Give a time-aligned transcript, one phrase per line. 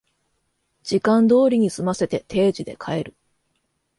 [0.81, 3.15] 時間通りに済ませて定時で帰る